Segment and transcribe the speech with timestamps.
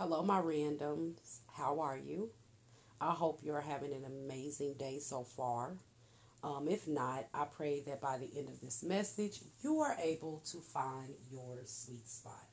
[0.00, 1.40] Hello, my randoms.
[1.52, 2.30] How are you?
[3.02, 5.76] I hope you're having an amazing day so far.
[6.42, 10.42] Um, if not, I pray that by the end of this message, you are able
[10.52, 12.48] to find your sweet spot.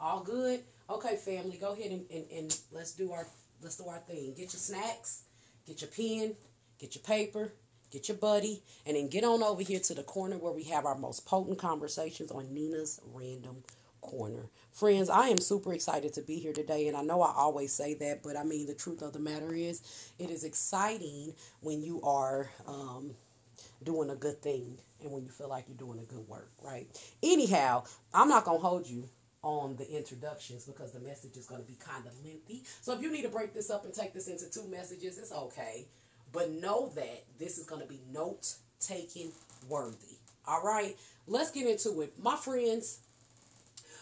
[0.00, 0.62] All good?
[0.88, 3.26] Okay, family, go ahead and, and, and let's do our
[3.62, 4.30] let's do our thing.
[4.30, 5.24] Get your snacks,
[5.66, 6.36] get your pen,
[6.78, 7.52] get your paper,
[7.90, 10.86] get your buddy, and then get on over here to the corner where we have
[10.86, 13.62] our most potent conversations on Nina's Random
[14.08, 14.48] Corner.
[14.72, 17.92] Friends, I am super excited to be here today, and I know I always say
[17.94, 19.82] that, but I mean, the truth of the matter is,
[20.18, 23.14] it is exciting when you are um,
[23.84, 26.88] doing a good thing and when you feel like you're doing a good work, right?
[27.22, 29.10] Anyhow, I'm not going to hold you
[29.42, 32.64] on the introductions because the message is going to be kind of lengthy.
[32.80, 35.32] So if you need to break this up and take this into two messages, it's
[35.32, 35.86] okay.
[36.32, 39.32] But know that this is going to be note taking
[39.68, 40.16] worthy.
[40.46, 40.96] All right,
[41.26, 42.14] let's get into it.
[42.18, 43.00] My friends,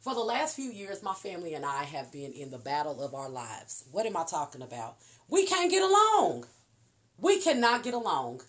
[0.00, 3.14] for the last few years, my family and I have been in the battle of
[3.14, 3.84] our lives.
[3.90, 4.96] What am I talking about?
[5.28, 6.46] We can't get along.
[7.20, 8.42] We cannot get along.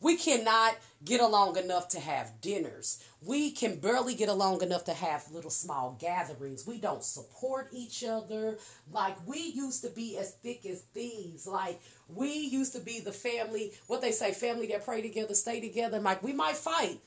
[0.00, 3.04] We cannot get along enough to have dinners.
[3.22, 6.66] We can barely get along enough to have little small gatherings.
[6.66, 8.58] We don't support each other.
[8.90, 11.46] Like we used to be as thick as thieves.
[11.46, 15.60] Like we used to be the family, what they say, family that pray together, stay
[15.60, 16.00] together.
[16.00, 16.98] Like we might fight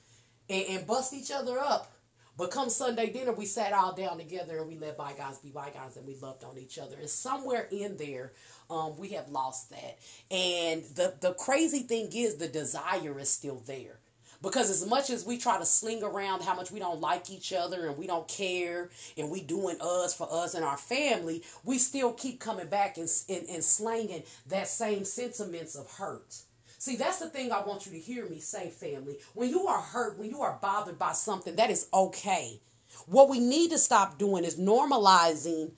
[0.48, 1.92] and, and bust each other up
[2.38, 5.98] but come Sunday dinner, we sat all down together and we let bygones be bygones
[5.98, 6.96] and we loved on each other.
[7.00, 8.34] And somewhere in there,
[8.70, 10.00] um, we have lost that.
[10.32, 14.00] And the, the crazy thing is, the desire is still there.
[14.42, 17.54] Because as much as we try to sling around how much we don't like each
[17.54, 21.78] other and we don't care and we doing us for us and our family, we
[21.78, 26.36] still keep coming back and, and, and that same sentiments of hurt
[26.84, 29.16] See, that's the thing I want you to hear me say, family.
[29.34, 32.60] When you are hurt, when you are bothered by something, that is okay.
[33.06, 35.72] What we need to stop doing is normalizing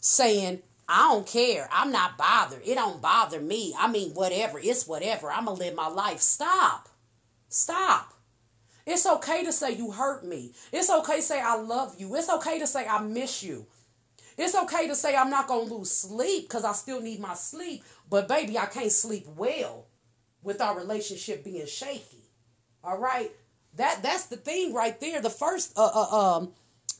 [0.00, 1.68] saying, I don't care.
[1.70, 2.62] I'm not bothered.
[2.66, 3.72] It don't bother me.
[3.78, 4.58] I mean, whatever.
[4.60, 5.30] It's whatever.
[5.30, 6.18] I'm going to live my life.
[6.18, 6.88] Stop.
[7.48, 8.12] Stop.
[8.84, 10.54] It's okay to say you hurt me.
[10.72, 12.16] It's okay to say I love you.
[12.16, 13.64] It's okay to say I miss you.
[14.36, 17.34] It's okay to say I'm not going to lose sleep because I still need my
[17.34, 17.84] sleep.
[18.10, 19.86] But, baby, I can't sleep well
[20.42, 22.28] with our relationship being shaky.
[22.84, 23.30] All right?
[23.76, 25.20] That that's the thing right there.
[25.20, 26.52] The first uh, uh, um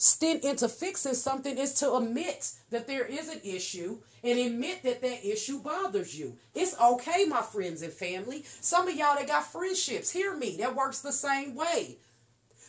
[0.03, 5.01] stint into fixing something is to admit that there is an issue and admit that
[5.01, 6.37] that issue bothers you.
[6.55, 8.45] It's okay, my friends and family.
[8.61, 11.99] Some of y'all that got friendships, hear me, that works the same way.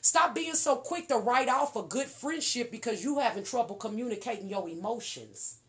[0.01, 4.49] Stop being so quick to write off a good friendship because you having trouble communicating
[4.49, 5.59] your emotions.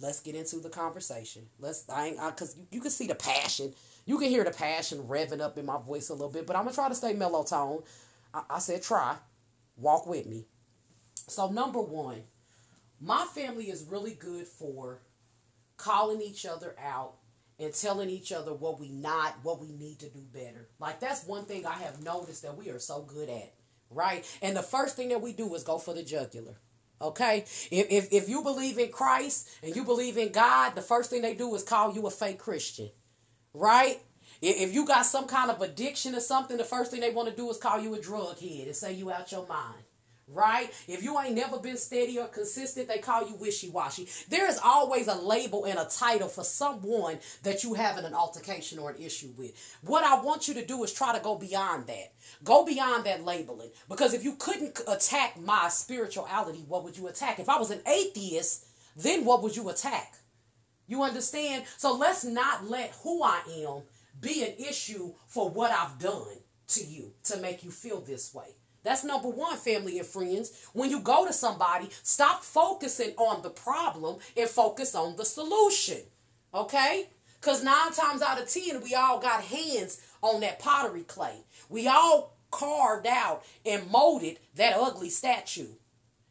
[0.00, 1.42] Let's get into the conversation.
[1.58, 3.74] Let's I ain't because you, you can see the passion
[4.06, 6.66] you can hear the passion revving up in my voice a little bit, but I'm
[6.66, 7.82] to try to stay mellow tone.
[8.32, 9.16] I, I said try.
[9.76, 10.46] Walk with me.
[11.28, 12.22] So, number one,
[13.00, 15.02] my family is really good for
[15.76, 17.14] calling each other out
[17.58, 20.68] and telling each other what we not, what we need to do better.
[20.78, 23.54] Like that's one thing I have noticed that we are so good at,
[23.90, 24.24] right?
[24.40, 26.58] And the first thing that we do is go for the jugular.
[27.00, 27.40] Okay?
[27.70, 31.22] If, if, if you believe in Christ and you believe in God, the first thing
[31.22, 32.90] they do is call you a fake Christian
[33.56, 34.00] right?
[34.42, 37.34] If you got some kind of addiction or something, the first thing they want to
[37.34, 39.82] do is call you a drug head and say you out your mind.
[40.28, 40.70] Right?
[40.88, 44.08] If you ain't never been steady or consistent, they call you wishy washy.
[44.28, 48.80] There is always a label and a title for someone that you having an altercation
[48.80, 49.52] or an issue with.
[49.82, 52.12] What I want you to do is try to go beyond that.
[52.42, 53.70] Go beyond that labeling.
[53.88, 57.38] Because if you couldn't attack my spirituality, what would you attack?
[57.38, 58.66] If I was an atheist,
[58.96, 60.12] then what would you attack?
[60.86, 61.64] You understand?
[61.76, 63.82] So let's not let who I am
[64.20, 66.38] be an issue for what I've done
[66.68, 68.56] to you to make you feel this way.
[68.82, 70.52] That's number one, family and friends.
[70.72, 75.98] When you go to somebody, stop focusing on the problem and focus on the solution.
[76.54, 77.08] Okay?
[77.40, 81.44] Because nine times out of ten, we all got hands on that pottery clay.
[81.68, 85.74] We all carved out and molded that ugly statue.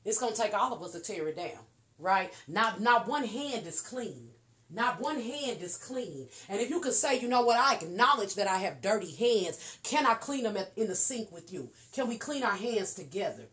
[0.06, 1.60] It's going to take all of us to tear it down,
[2.00, 2.34] right?
[2.48, 4.30] Not, not one hand is clean.
[4.76, 6.28] Not one hand is clean.
[6.50, 9.80] And if you can say, you know what, I acknowledge that I have dirty hands,
[9.84, 11.70] can I clean them in the sink with you?
[11.94, 13.44] Can we clean our hands together?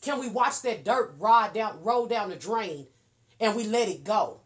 [0.00, 2.86] Can we watch that dirt ride down, roll down the drain
[3.38, 4.40] and we let it go?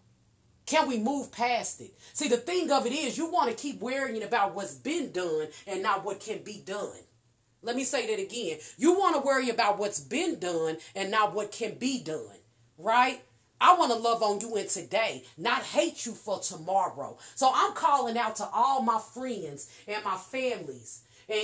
[0.66, 1.92] Can we move past it?
[2.14, 5.48] See, the thing of it is, you want to keep worrying about what's been done
[5.68, 6.98] and not what can be done.
[7.62, 8.58] Let me say that again.
[8.76, 12.38] You want to worry about what's been done and not what can be done,
[12.76, 13.22] right?
[13.60, 17.16] I want to love on you in today, not hate you for tomorrow.
[17.34, 21.40] So I'm calling out to all my friends and my families and,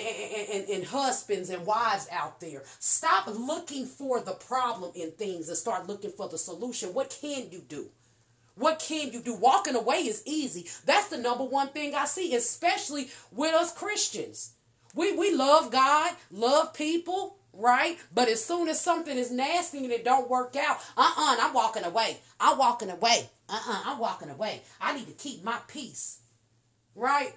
[0.52, 2.62] and, and, husbands and wives out there.
[2.78, 6.92] Stop looking for the problem in things and start looking for the solution.
[6.92, 7.88] What can you do?
[8.56, 9.34] What can you do?
[9.34, 10.66] Walking away is easy.
[10.84, 14.52] That's the number one thing I see, especially with us Christians.
[14.94, 17.98] We we love God, love people, right?
[18.14, 21.84] But as soon as something is nasty and it don't work out, uh-uh, I'm walking
[21.84, 22.18] away.
[22.38, 23.28] I'm walking away.
[23.48, 24.62] Uh-uh, I'm walking away.
[24.80, 26.20] I need to keep my peace.
[26.94, 27.34] Right?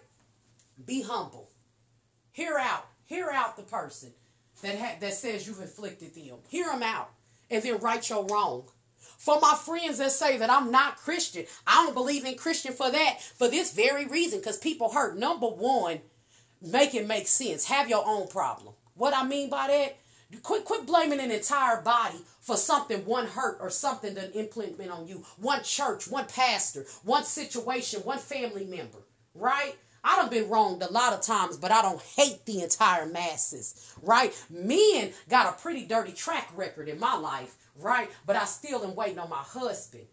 [0.85, 1.49] Be humble.
[2.31, 2.87] Hear out.
[3.05, 4.11] Hear out the person
[4.61, 6.37] that ha- that says you've inflicted them.
[6.49, 7.11] Hear them out.
[7.49, 8.65] And then right your wrong.
[9.17, 12.91] For my friends that say that I'm not Christian, I don't believe in Christian for
[12.91, 15.17] that, for this very reason, because people hurt.
[15.17, 15.99] Number one,
[16.61, 17.65] make it make sense.
[17.65, 18.73] Have your own problem.
[18.95, 19.97] What I mean by that,
[20.41, 25.07] quit quit blaming an entire body for something one hurt or something that implement on
[25.07, 25.23] you.
[25.37, 28.99] One church, one pastor, one situation, one family member,
[29.33, 29.75] right?
[30.05, 33.93] I done been wronged a lot of times, but I don't hate the entire masses,
[34.01, 34.33] right?
[34.49, 38.09] Men got a pretty dirty track record in my life right?
[38.25, 40.05] But I still am waiting on my husband.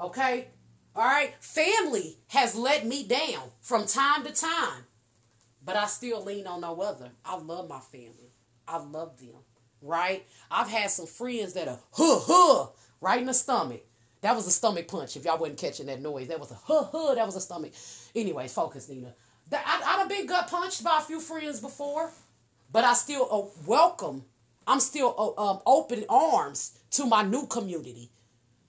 [0.00, 0.48] Okay?
[0.94, 1.34] All right?
[1.40, 4.84] Family has let me down from time to time.
[5.64, 7.10] But I still lean on no other.
[7.24, 8.32] I love my family.
[8.66, 9.34] I love them.
[9.82, 10.26] Right?
[10.50, 12.66] I've had some friends that are huh huh
[13.00, 13.84] right in the stomach.
[14.20, 15.16] That was a stomach punch.
[15.16, 17.14] If y'all wasn't catching that noise, that was a huh huh.
[17.14, 17.72] That was a stomach.
[18.14, 19.14] Anyways, focus, Nina.
[19.52, 22.10] I, I've been gut punched by a few friends before,
[22.72, 24.24] but I still uh, welcome
[24.68, 28.10] I'm still uh, um, open arms to my new community,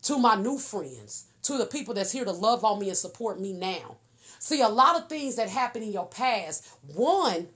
[0.03, 3.39] to my new friends, to the people that's here to love on me and support
[3.39, 3.97] me now.
[4.39, 6.65] See, a lot of things that happened in your past,
[6.95, 7.49] one,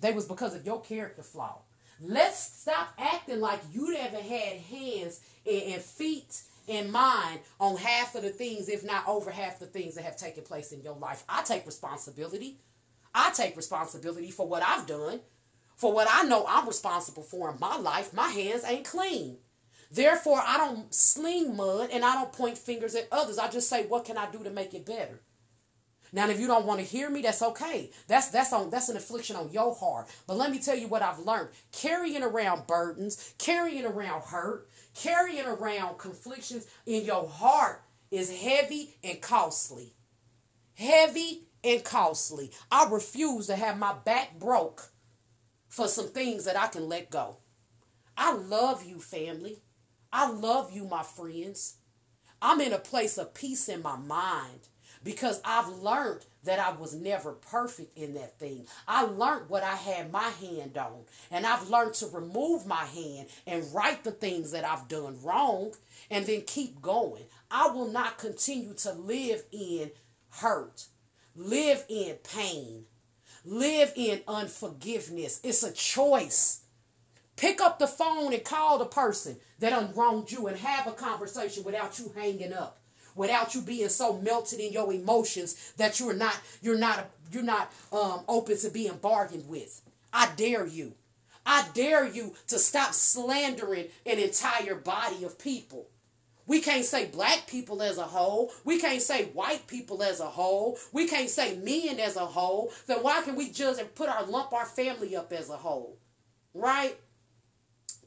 [0.00, 1.60] they was because of your character flaw.
[2.00, 8.14] Let's stop acting like you haven't had hands and, and feet and mind on half
[8.14, 10.96] of the things, if not over half the things that have taken place in your
[10.96, 11.24] life.
[11.28, 12.58] I take responsibility.
[13.14, 15.20] I take responsibility for what I've done.
[15.76, 19.38] For what I know I'm responsible for in my life, my hands ain't clean.
[19.90, 23.38] Therefore, I don't sling mud and I don't point fingers at others.
[23.38, 25.20] I just say, what can I do to make it better?
[26.14, 27.90] Now, if you don't want to hear me, that's okay.
[28.06, 30.06] That's that's on that's an affliction on your heart.
[30.28, 35.44] But let me tell you what I've learned: carrying around burdens, carrying around hurt, carrying
[35.44, 37.82] around conflictions in your heart
[38.12, 39.92] is heavy and costly.
[40.74, 42.52] Heavy and costly.
[42.70, 44.92] I refuse to have my back broke
[45.68, 47.38] for some things that I can let go.
[48.16, 49.62] I love you, family.
[50.12, 51.78] I love you, my friends.
[52.40, 54.68] I'm in a place of peace in my mind
[55.04, 58.66] because I've learned that I was never perfect in that thing.
[58.88, 63.28] I learned what I had my hand on, and I've learned to remove my hand
[63.46, 65.72] and right the things that I've done wrong
[66.10, 67.22] and then keep going.
[67.50, 69.90] I will not continue to live in
[70.30, 70.86] hurt,
[71.36, 72.84] live in pain,
[73.44, 75.40] live in unforgiveness.
[75.44, 76.62] It's a choice.
[77.36, 81.64] Pick up the phone and call the person that unwronged you and have a conversation
[81.64, 82.78] without you hanging up,
[83.14, 87.72] without you being so melted in your emotions that you're not you're not you're not
[87.92, 89.82] um, open to being bargained with.
[90.12, 90.94] I dare you.
[91.46, 95.88] I dare you to stop slandering an entire body of people.
[96.46, 98.52] We can't say black people as a whole.
[98.64, 100.78] We can't say white people as a whole.
[100.92, 102.70] We can't say men as a whole.
[102.86, 105.98] Then why can we judge and put our lump our family up as a whole?
[106.52, 106.98] Right?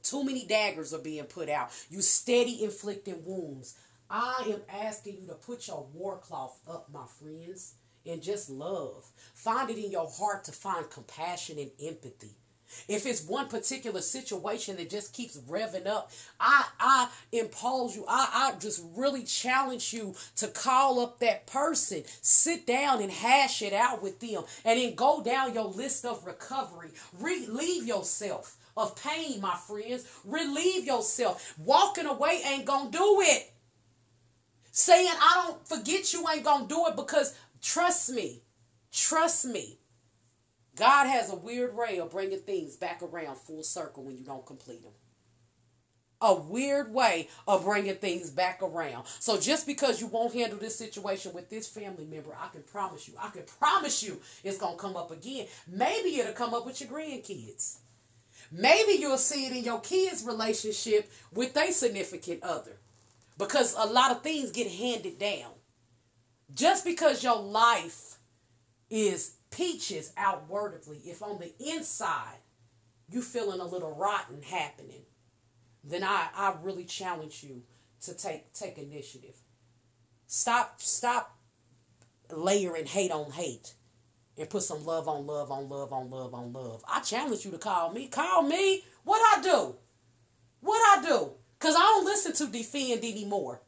[0.04, 1.71] Too many daggers are being put out.
[1.89, 3.75] You steady inflicting wounds.
[4.09, 9.06] I am asking you to put your war cloth up, my friends, and just love.
[9.33, 12.35] Find it in your heart to find compassion and empathy.
[12.87, 18.06] If it's one particular situation that just keeps revving up, I I impose you.
[18.07, 23.61] I, I just really challenge you to call up that person, sit down and hash
[23.61, 26.90] it out with them, and then go down your list of recovery.
[27.19, 30.06] Relieve yourself of pain, my friends.
[30.26, 31.56] Relieve yourself.
[31.57, 33.52] Walking away ain't gonna do it.
[34.79, 38.43] Saying I don't forget you ain't gonna do it because trust me,
[38.91, 39.79] trust me.
[40.75, 44.45] God has a weird way of bringing things back around full circle when you don't
[44.45, 44.91] complete them.
[46.21, 49.07] A weird way of bringing things back around.
[49.19, 53.07] So just because you won't handle this situation with this family member, I can promise
[53.07, 55.47] you, I can promise you it's going to come up again.
[55.67, 57.77] Maybe it'll come up with your grandkids.
[58.51, 62.77] Maybe you'll see it in your kids' relationship with their significant other.
[63.37, 65.51] Because a lot of things get handed down.
[66.53, 68.17] Just because your life
[68.89, 72.37] is peaches outwardly, if on the inside
[73.09, 75.03] you feeling a little rotten happening,
[75.83, 77.63] then I, I really challenge you
[78.01, 79.35] to take take initiative.
[80.27, 81.37] Stop stop
[82.31, 83.73] layering hate on hate.
[84.37, 86.83] and put some love on love on love on love on love.
[86.87, 88.07] I challenge you to call me.
[88.07, 88.83] Call me.
[89.03, 89.75] What I do?
[90.61, 91.31] What I do?
[91.59, 93.61] Cause I don't listen to defend anymore.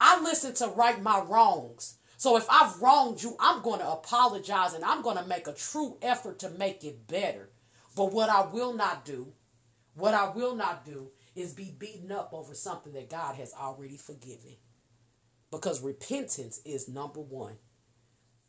[0.00, 1.98] I listen to right my wrongs.
[2.16, 5.52] So if I've wronged you, I'm going to apologize and I'm going to make a
[5.52, 7.50] true effort to make it better.
[7.96, 9.32] But what I will not do,
[9.94, 13.96] what I will not do is be beaten up over something that God has already
[13.96, 14.56] forgiven.
[15.50, 17.56] Because repentance is number one.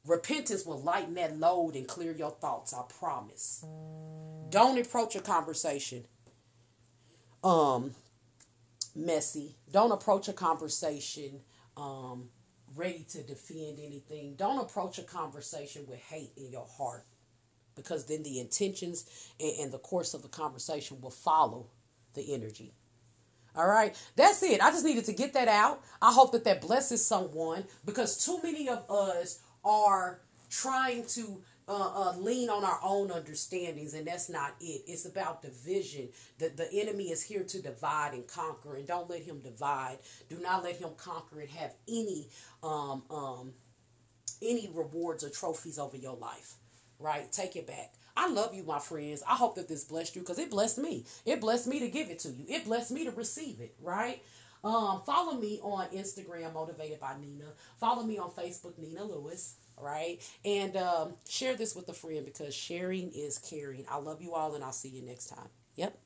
[0.06, 3.64] Repentance will lighten that load and clear your thoughts, I promise.
[4.50, 6.06] Don't approach a conversation
[7.44, 7.96] um
[8.96, 9.56] messy.
[9.72, 11.42] Don't approach a conversation
[11.78, 12.30] um
[12.76, 14.36] ready to defend anything.
[14.36, 17.06] Don't approach a conversation with hate in your heart
[17.76, 19.06] because then the intentions
[19.40, 21.68] and, and the course of the conversation will follow
[22.14, 22.74] the energy.
[23.56, 24.62] All right, that's it.
[24.62, 25.82] I just needed to get that out.
[26.02, 32.10] I hope that that blesses someone because too many of us are trying to uh,
[32.10, 34.82] uh, lean on our own understandings, and that's not it.
[34.88, 36.10] It's about division.
[36.38, 40.00] The, the enemy is here to divide and conquer, and don't let him divide.
[40.30, 42.28] Do not let him conquer and have any
[42.62, 43.54] um, um,
[44.42, 46.56] any rewards or trophies over your life.
[47.00, 47.32] Right?
[47.32, 47.94] Take it back.
[48.18, 49.24] I love you, my friends.
[49.26, 51.06] I hope that this blessed you because it blessed me.
[51.26, 52.44] It blessed me to give it to you.
[52.50, 53.74] It blessed me to receive it.
[53.82, 54.22] Right?
[54.64, 57.46] Um, follow me on Instagram, Motivated by Nina.
[57.80, 59.56] Follow me on Facebook, Nina Lewis.
[59.82, 60.22] Right?
[60.46, 63.86] And um, share this with a friend because sharing is caring.
[63.90, 65.50] I love you all, and I'll see you next time.
[65.76, 65.98] Yep.